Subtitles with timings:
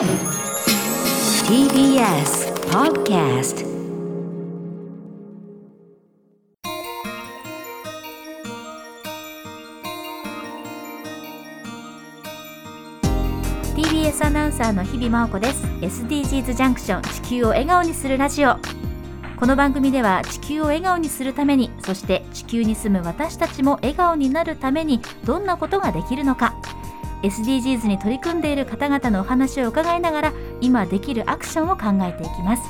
[0.00, 0.08] TBS
[2.70, 3.66] Podcast
[13.74, 15.62] TBS アナウンサーの日々真央子です。
[15.82, 18.56] SDGs ジャンクション地球を笑顔にするラジオ。
[19.38, 26.54] この番組では地球を笑顔にするためにそして地球に住む私たちも笑顔になるためにどんなことができるのか。
[27.22, 32.62] SDGs に取り組んでいる方々のお話を伺いながら今できるアクションを考えていきます。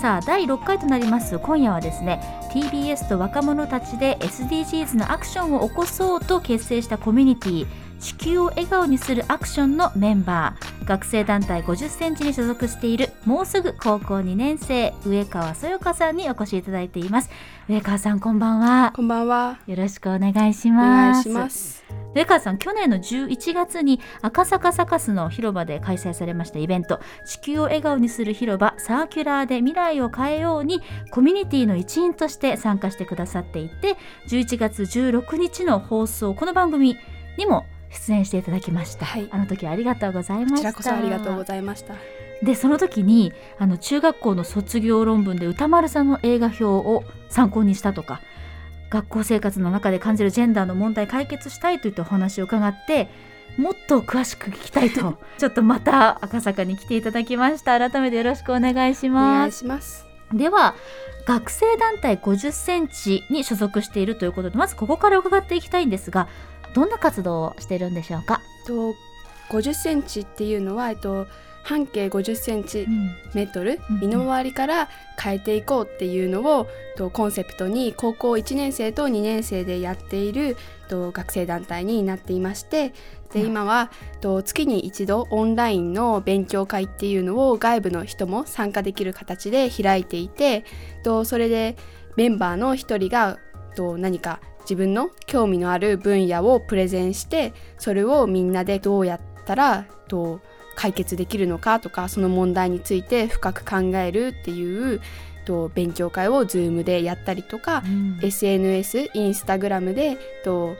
[0.00, 1.38] さあ第6回となります。
[1.40, 2.20] 今夜はですね
[2.52, 7.66] TBS と若者たちで SDGs のアクションを起こそうと結成したコミュニティ
[8.00, 10.86] 地球を笑顔にするアクションのメンバー。
[10.86, 17.30] 学生団体50センチに所属しているもうすぐ高校2年生上川そよかさんにお越しいただいています。
[17.68, 18.92] 上川さんこんばんは。
[18.94, 19.58] こんばんは。
[19.66, 21.12] よろしくお願いしおます。
[21.12, 21.97] 願いします。
[22.14, 33.96] 上川さん去年の11月に赤坂サカスの広場で開催されましたイベント「地球を笑顔にする広場サーキュラーで未来を変えよう」にコミュニティの一員として参加してくださっていて
[34.28, 36.96] 11月16日の放送この番組
[37.36, 39.28] にも出演していただきました、はい。
[39.30, 40.72] あの時はありがとうございました。
[40.74, 41.94] こちらこそありがとうございました。
[42.42, 48.20] でその時にあの中学校の卒業論文で歌丸さんの映画表を参考にしたとか
[48.90, 53.08] 学校生活の中で感じるジェンダーの問題解決したいといったお話を伺って
[53.56, 57.78] もっと詳しく聞きたいと ちょっとまた赤坂に来ていただきました。
[57.78, 60.06] 改めてよろしくお願いしお願いますします。
[60.32, 60.74] では
[61.26, 66.28] 学生団体50センチに所属しているということでまずここから伺っていきたいんですが
[66.74, 68.94] どんな活動をしているんでしょうか、と
[69.48, 71.26] 50センチっていうのはえっと
[71.68, 72.86] 半径50センチ
[73.34, 74.88] メートル身の回りから
[75.22, 76.66] 変えていこうっていうのを
[76.96, 80.56] とコンセプトに高校1年生と2年生でやっている
[80.88, 82.94] と学生団体になっていまして
[83.34, 83.46] でうん。
[83.48, 83.90] 今は
[84.22, 90.64] と月に一度オンラインの勉強会っていうのを外部の人も参加できる形で開いていて
[91.04, 91.76] とそれで
[92.16, 93.38] メンバーの一人が
[93.76, 100.40] と何か自分の興味のある分野をプレゼンしてそれをみんなでどうやったらと
[100.78, 105.00] 解決できるのかとかその問題について深く考えるっていう
[105.44, 108.18] と勉強会を Zoom でやったりとか、うん。
[108.22, 110.76] SNS インスタグラムでと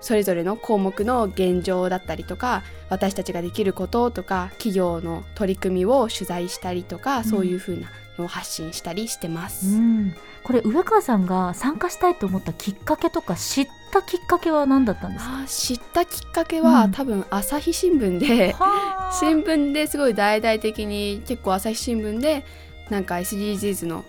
[0.00, 7.86] それぞれの項目の現状だったりとか私たちができることとか企業の取り組みを取材したりとか、そういう風なの
[8.18, 9.66] を発信したりしてます。
[9.76, 10.14] うん、
[10.44, 15.44] これ上川さんが参加したいと思ったきっかけとか知ったきっかけは何だったんですか？
[15.46, 16.92] 知ったきっかけは、うん。
[16.92, 19.12] 多分朝日新聞ではあ。
[19.18, 22.44] 新聞ですごい大々的に結構朝日新聞で
[22.90, 24.04] なんか SDGs の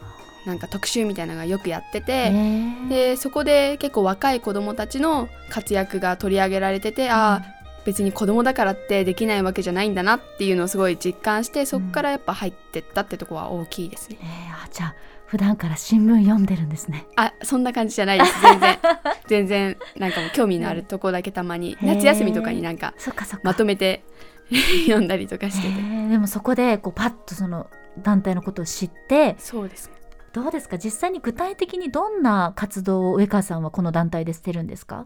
[0.45, 2.33] なんか特集みたいなのがよくやってて、
[2.89, 7.52] でそこで結構若い子どもたちの活躍が取り上げられてて、ああ
[7.85, 14.17] 別に子供だからってできないわけじゃないんだなっていうのをすごい実感してそこからやっぱ入ってったってとこは大きいですね。
[14.21, 14.95] えーあじゃあ
[15.25, 17.07] 普段から新聞読んでるんですね。
[17.15, 18.39] あそんな感じじゃないです。
[18.41, 18.77] 全然
[19.27, 21.87] 全然なんかもう興味のあるとこだけたまにへー。
[21.95, 22.93] 夏休みとかになんか
[23.41, 24.03] まとめて
[24.85, 25.81] 読んだりとかしてて。
[26.09, 27.67] でもそこでこうパッとその
[27.99, 29.87] 団体のことを知ってそうです。
[29.87, 29.93] ね
[30.33, 30.77] どうですか？
[30.77, 35.05] 実際に具体的にどんな活動を上川さんはこの団体でしてるんですか？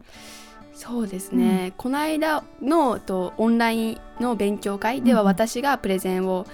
[0.78, 5.26] そうですね、この間のとオンラインの勉強会ではうん。
[5.26, 6.46] 私がプレゼンを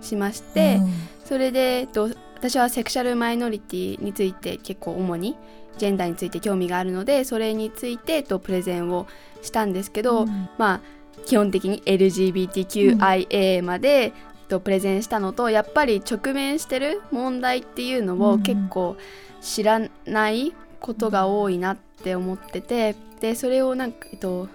[0.00, 0.80] しまして、
[1.26, 5.36] それでと私はセクシャルマイノリティについて結構主に
[5.76, 9.06] ジェンダーについて興味があるのでそれについてとプレゼンを
[9.42, 10.48] したんですけど、うん。
[10.56, 10.80] まあ
[11.26, 14.14] 基本的に LGBTQIA まで、
[14.48, 18.22] とプレゼンしたのとやっぱり直面してる問題っていうのうん。
[18.22, 18.96] を結構
[19.42, 24.48] 知らないことが多いなって思っててでそれをなんかえっと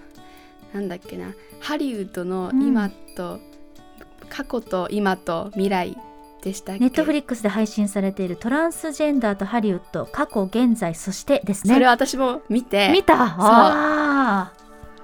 [0.74, 3.40] なんだっけなハリウッドの今と、
[4.30, 5.98] 過去と今と未来
[6.42, 6.80] でしたっけ？
[6.80, 11.74] ネットフリックスで配信されているトランスジェンダーとハリウッド過去現在そしてですね。
[11.74, 12.90] それ私も見て。
[12.94, 13.16] 見た？
[13.20, 14.54] あ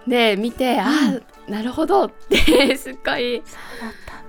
[0.07, 3.43] で見て、ああなるほどって すっごい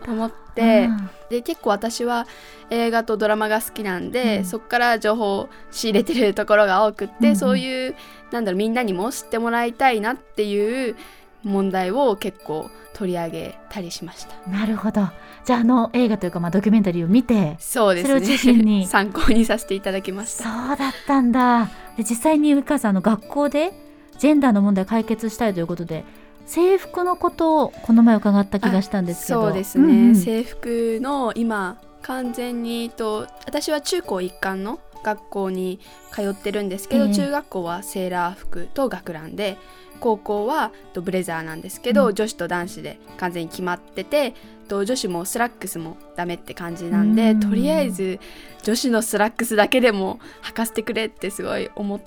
[0.09, 2.26] 思って、うんで結構私は
[2.70, 4.44] 映画とドラマが好きなんで、うん。
[4.47, 7.37] そこから情報を仕入れてるところが多くって、うんうん。
[7.37, 7.94] そういう
[8.30, 10.96] なんだろうみんなにも知ってもらいたいなっていう
[11.44, 14.50] 問題を結構取り上げたりしました。
[14.50, 15.08] なるほど。
[15.44, 18.20] じゃああの映画というか、まあ、ドキュメンタリーを見てそうですね。
[18.20, 18.86] それを中心に。
[18.86, 21.66] 参考にさせていただきましそたうだったんだ。
[21.96, 23.72] で実際に上川さんあの学校で
[24.19, 26.04] ジェンダーの問題を解決したいということで
[26.46, 29.42] 制服のことをこの前伺った気がしたんですけど。
[29.42, 30.16] そうですね、んうん。
[30.16, 35.81] 制服の今完全にと私は中高一貫の学校に
[36.12, 39.56] 通ってるんですけど、ええ中学校はセーラー服と学ランで
[40.00, 42.15] 高校はとブレザーなんですけど、うん。
[42.15, 44.35] 女子と男子で完全に決まってて
[44.69, 47.41] と女子もスラックスもダメって感じなんで、うん。
[47.41, 48.21] とりあえず
[48.62, 52.00] 女子のスラックスだけでも履かせてくれってすごい思っ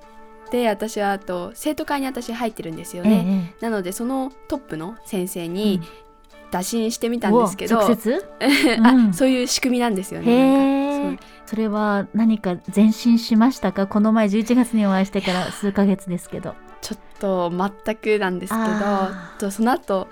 [0.49, 3.53] て私はあと生徒会に私入ってるんですよね。
[3.61, 5.81] えなのでそのトップの先生えに
[6.51, 8.25] 打診してみたんですけど、直接？
[8.83, 9.13] あ うん。
[9.13, 10.23] そういう仕組みなんですよへ
[11.45, 13.87] それは何か前進しましたか？
[13.87, 16.55] この前11月にお会いしてから数ヶ月ですけど。
[16.81, 18.59] ちょっと全くなんですけ
[19.39, 20.07] どその後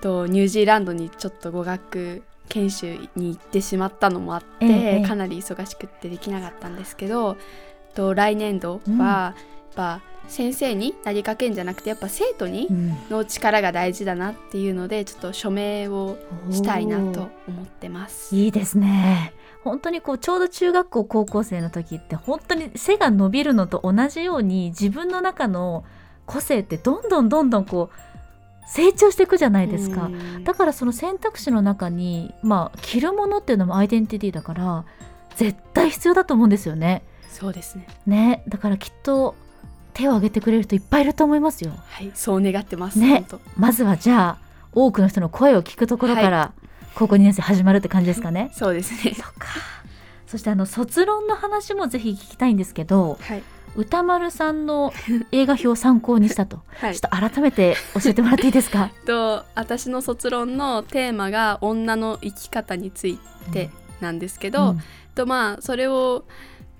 [0.00, 5.06] とニュージーランドにちょっと語学研修に行ってしまったのもあって、ええええ。
[5.06, 7.36] かなり忙しくってできなかったんですけど
[7.94, 12.96] と来年度うんはやっぱ先生になりかけんじゃなくてやっぱ生徒にうん。
[13.08, 16.18] の力が大事だなっていうのでちょっと署名を
[16.50, 18.34] したいなと思ってます。
[18.34, 19.32] いいですね
[19.66, 25.84] 本当にこうちょうど中学校高校生の時って本当に背が伸びるのと同じように自分の中の
[26.24, 30.04] 個性ってどんどんどんどんこう成長していくじゃないですか。
[30.04, 34.84] うんだからその選択肢の中にまあ着るものっていうのもアイデンティティだから
[35.34, 37.02] 絶対必要だと思うんですよね。
[37.28, 37.88] そうですね。
[38.06, 39.34] ねだからきっと
[39.94, 41.72] 手を挙げてくれる人いっぱいいると思いますよ。
[41.88, 43.00] はい、そう願ってます。
[43.00, 43.24] ね
[43.56, 46.52] まずはじゃあ多くの人の声を聞くところから、
[46.96, 48.50] 高校2年生始まるって感じですかね。
[48.54, 49.14] そうですね。
[49.14, 49.48] そっか。
[50.26, 53.42] そしてあの卒論の話もぜひ聞きたいんですけどはい。
[53.76, 54.90] 歌丸さんの
[55.32, 56.94] 映画表を参考にしたと、 はい。
[56.96, 58.90] ちょっと改めて教えてもらっていいですか？
[59.04, 63.18] と私の卒論のテーマが女の生き方につい
[63.52, 63.70] て
[64.00, 64.80] なんですけど、うん。
[65.14, 66.24] とまあそれを、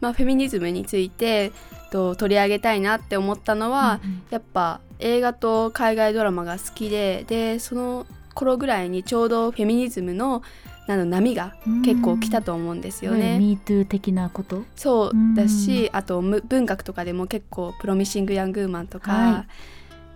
[0.00, 1.52] まあ、フェミニズムについて
[1.90, 4.22] と取り上げたいなって思ったのは、うん。
[4.30, 10.42] やっぱ映画と海外ドラマが好きででその頃ぐらいにちょうどフェミニズムの
[10.88, 13.38] あの波が結構来たと思うんですよね。
[13.40, 14.62] MeToo 的なこと？
[14.76, 19.46] そううんだしあとむ文学とかでも結構「プロミシング・ヤング・ウーマン」とか、は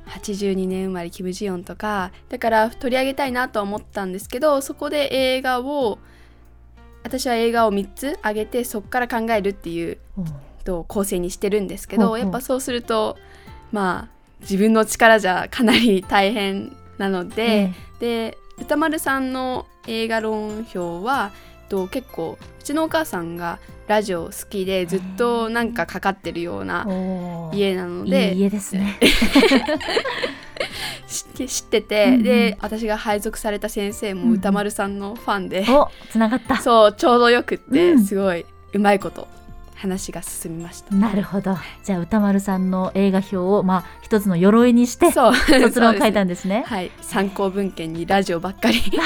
[0.07, 5.99] 82年生まれキム・ジヨンとかだから取り上げたいなとは思ったんですけどそこで映画を
[7.03, 10.25] 私は映画を3つ挙げてそこから考えるっていうおう
[10.65, 13.17] と構成にしてるんですけどやっぱそうすると
[13.73, 21.33] まあ自分の力じゃかなり大変なので、で歌丸さんの映画論評は
[21.71, 23.59] と結構うちのお母さんが
[23.89, 26.87] ラジオ好きでずっとなんかかかってるような
[27.55, 28.99] 家なのいでい家ですね。
[31.09, 32.23] 知っててて、うんうん。
[32.23, 36.59] で私が配属された先生も歌丸さんのファンで、おつながった。
[36.59, 38.05] そうちょうどよくって、うん。
[38.05, 38.45] すごい
[38.75, 39.27] うまいこと
[39.81, 40.95] 話が進みました。
[40.95, 41.57] なるほど。
[41.83, 45.35] じゃあ歌丸さんの映画表をまあ一つの鎧にしてそう。
[45.61, 46.65] 卒論を書いたんんですね。
[46.67, 46.91] はい。
[47.01, 48.81] 参考文献にラジオばっかり。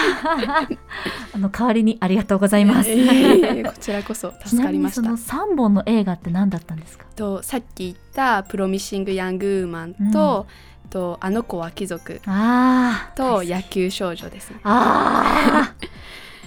[1.33, 2.91] あの代わりにありがとうございます。
[2.91, 5.03] いえいえいえこちらこそち助かりました。
[5.03, 5.45] なみにその。
[5.53, 7.05] 3本の映画って何だったんですか？
[7.15, 10.47] とさっき言った「プロミシング・ヤング・ウーマンと」
[10.91, 14.57] とあの子は貴族」ああと「野球少女」ですね。
[14.65, 15.75] ああ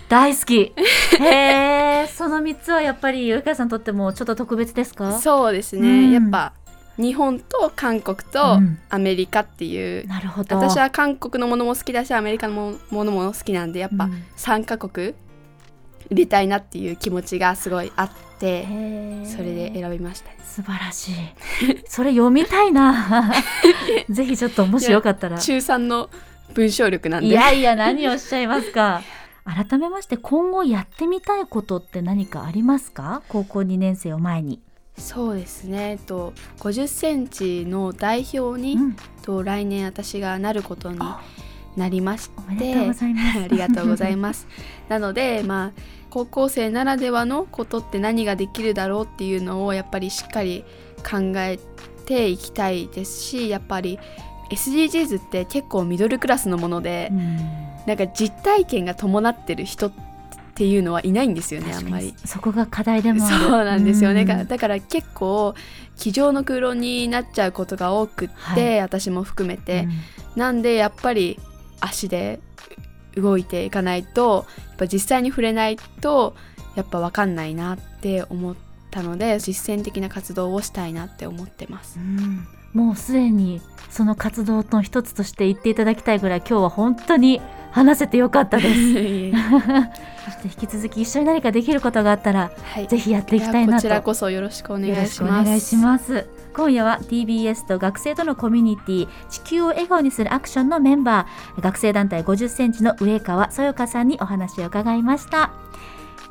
[0.09, 0.55] 大好き。
[0.59, 0.73] へ
[1.19, 1.76] え
[2.07, 5.19] その3つはやっぱり及川さんにとってもちょっと特別ですか？
[5.19, 6.11] そうですね、うん。
[6.11, 6.53] やっぱ
[6.97, 8.79] 日本と韓国とうん。
[8.89, 10.55] アメリカっていう、なるほど。
[10.57, 14.23] 私は韓国のものも好きだしアメリカのもものも好きなんでやっぱうん。
[14.37, 15.13] 3カ国
[16.09, 20.29] 入れたいなっていう気持ちがすごいあってへえそれで選びました。
[20.43, 21.13] 素晴らしい。
[21.87, 23.31] それ読みたいな。
[24.09, 25.37] ぜひちょっともしよかったら。
[25.37, 26.09] 中3の
[26.53, 27.27] 文章力なんで。
[27.27, 29.01] いやいや何をおっしゃいますか
[29.47, 33.23] 改めまして今後やってみたいことって何かありますか？
[33.29, 34.61] 高校2年生を前に、
[34.97, 35.91] そうですね。
[35.91, 38.95] えっと50センチの代表に、うん。
[39.21, 41.21] と来年私がなることにあ。
[41.77, 43.39] なりましおめでとうございます。
[43.43, 44.47] ありがとうございます。
[44.89, 45.71] なのでまあ
[46.09, 50.63] 高校生ならではのことって何ができるだろうっていうのをやっぱりしっかり
[51.07, 51.59] 考え
[52.05, 53.99] ていきたいですしやっぱり
[54.49, 59.91] SDGs って結構ミドルクラスのもので、うんなんか実体験が伴ってる人っ
[60.53, 62.13] ていうのはいないんですよねあんまり。
[62.25, 64.27] そこが課題でもそうなんですよね、うん。
[64.27, 65.55] だからだから結構
[65.95, 68.79] 机上の空論になっちゃうことが多くって、はい。
[68.81, 69.87] 私も含めて、
[70.35, 70.41] うん。
[70.41, 71.39] なんでやっぱり
[71.79, 72.41] 足で
[73.15, 76.35] 動いていかないとやっぱ実際に触れないと
[76.75, 78.55] やっぱ分かんないなって思っ
[78.91, 81.99] たので実践的な活動をしたいなって思ってます。
[81.99, 82.01] う。
[82.01, 82.47] ん。
[82.73, 87.41] もうすでにその活動の一つとして言っていただきたいぐらい今日は本当に
[87.77, 88.71] 話せてよかったです。
[90.25, 94.99] そして引き続き一緒に何かできることがあったらはい、ぜひやっていきたいなことちらこそよろしくお願いします。
[94.99, 96.27] よろしくお願いします。
[96.53, 105.51] 今夜は TBS と学生とのコミュニティ地球を笑顔にするアクションのメンバー学生団体50センチの上川そよかさんにお話を伺いました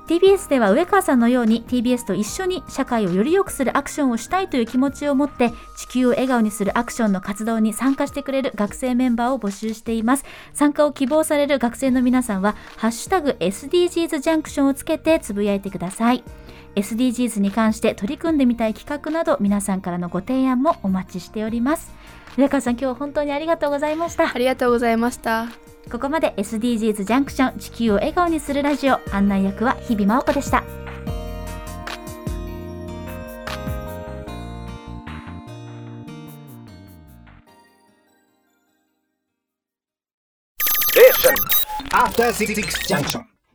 [0.06, 10.24] TBS では上川さんのように TBS と一緒に社会をより良くするアクションをしたいという気持ちを持って地球を笑顔にするアクションの活動に参加してくれる学生メンバーを募集しています。
[10.52, 16.22] 参加を希望される学生の皆さんはハッシュタグ SDGs ジャンクションをつけてつぶやいてください。
[16.76, 21.92] SDGs に関して取り組んでみたい企画など皆さんからのご提案もお待ちしております。
[22.36, 24.30] 上川さん今日は本当にありがとうございました。
[24.32, 25.65] ありがとうございました。
[25.90, 30.64] ここまで SDGs ジャンクション地球を笑顔にするラジオ案内役は日々真央子でした
[40.98, 41.12] え
[41.92, 43.35] After 66 Junction.